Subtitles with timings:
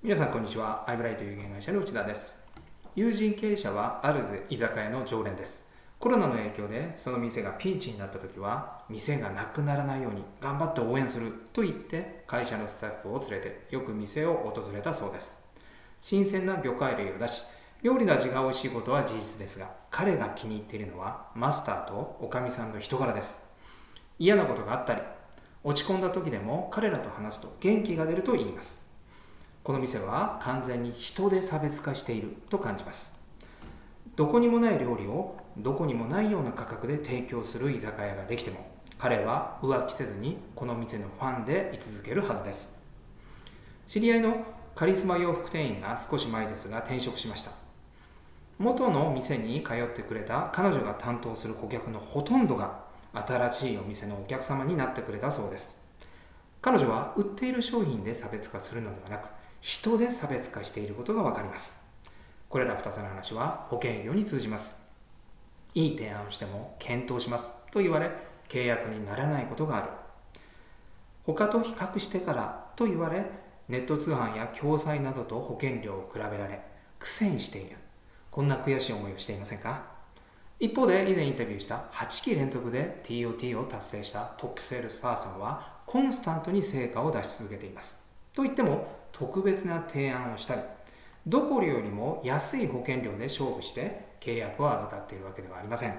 [0.00, 0.88] 皆さんこんにちは。
[0.88, 2.38] アイブライト有限会社の内田です。
[2.94, 5.66] 友人経営者はある居酒屋の常連です。
[5.98, 15.42] コロナの影響でその店がピンチになった時は店がなくならないように頑張って応援すると言って会社のスタッフを連れてよく店を訪れたそうです。
[16.00, 17.42] 新鮮な魚介類を出し
[17.82, 23.48] 料理の味が美味しいことは事実ですが彼が気に入っているのはマスターとおかみさんの人柄です。
[24.20, 25.02] 嫌なことがあったり
[25.64, 28.87] 落ち込んだ時でも彼らと話すと元気が出ると言います。
[29.68, 33.20] この店は完全に人で差別化していると感じます。
[34.16, 42.78] どこにもない料理をどこにもないような価格で提供する居酒屋ができても彼は浮気せずにこの店のファンで居続けるはずです。
[43.86, 44.42] 知り合いの
[44.74, 47.50] カリスマ洋服店員が少し前ですが転職しました。
[48.58, 55.78] 元の店に通ってくれた彼女が担当する顧客のほとんどが新しいお店のお客様になってくれたそうです。
[56.62, 59.28] 彼女は売っている商品で差別化するのではなく
[59.60, 61.82] 人で差別化していることがわかります。
[62.48, 64.76] これら2つの話は保険営業に通じます。
[65.74, 68.10] いい提案をしても検討しますと言われ
[68.48, 69.88] 契約にならないことがある。
[71.24, 73.26] 他と比較してからと言われ
[73.68, 76.62] ネット通販や共済などと保険料を比べられ
[76.98, 77.76] 苦戦している。
[78.30, 79.82] こんな悔しい思いをしていませんか？
[80.58, 88.02] 一方で以前インタビューした8期連続で TOT を達成したトップセールスパーソンはコンスタントに成果を出し続けています。
[88.32, 90.62] といっても特別な提案をしたり
[91.26, 95.94] どこよりも安い保険料で勝負して契約を預かっているわけではありません。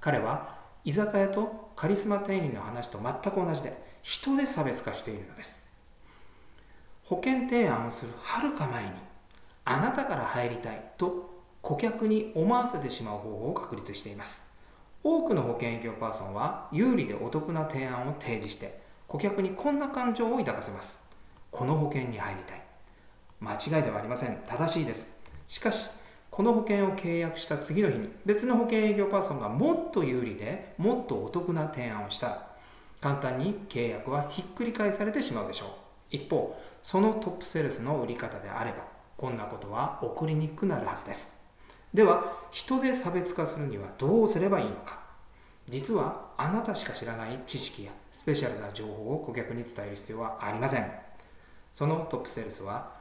[0.00, 5.66] 彼は居酒屋とカリスマ店員の話と全く同じで人で差別化しているのです。
[7.04, 8.90] 保険提案をするはるか前に
[9.64, 11.30] あなたから入りたいと
[11.62, 14.50] 顧客に思わせてしまう方法を確立しています。
[15.02, 21.04] 多くの保険営業パーソンは有利でお得な提案を提示して顧客にこんな感情を抱かせます。
[21.54, 22.62] この保険に入りたい。
[23.40, 24.42] 間違いではありません。
[24.46, 25.16] 正しいです。
[25.46, 25.88] しかし
[26.30, 32.26] この保険を契約した次の日に別の保険営業パーソンがもっと有利でもっとお得な提案をした。
[32.26, 32.48] ら
[33.00, 35.68] 簡単に契約はひっくり返されてしまうでしょう。
[36.10, 38.78] 一方そのトップセールスの売り方であれば
[39.16, 41.40] こんなことは起こりにくくなるはずです。
[41.92, 44.98] では人で差別化するにはどうすればいいのか。
[45.68, 51.13] 実はあなたしか知らない知識やスペシャルな情報を顧客に伝える必要はありません。
[51.74, 52.92] そのトップセールスは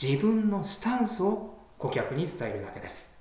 [0.00, 3.20] 自分のスタンスを顧客に伝えるだけです。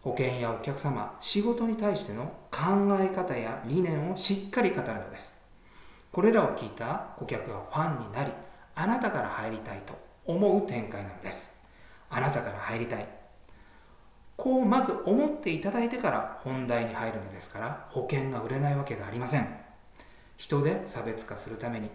[0.00, 2.62] 保険やお客様仕事に対しての考
[2.98, 5.38] え方や理念をしっかり語るのです。
[6.10, 8.32] これらを聞いた顧客がファンになり
[8.74, 9.92] あなたから入りたいと
[10.24, 11.60] 思う展開なのです。
[12.08, 13.06] あなたから入りたい。
[14.38, 19.46] こうまず思っていただいてから本題に入るのですから保険が売れないわけがありません。
[20.38, 21.90] 人で差別化するために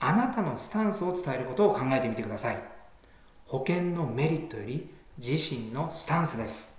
[0.00, 2.62] あなたのスタンスを伝えることを考えてみてください。
[3.46, 6.77] 保険のメリットより自身のスタンスです。